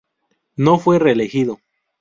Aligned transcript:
No 0.55 0.79
fue 0.79 0.97
reelegido. 0.97 1.59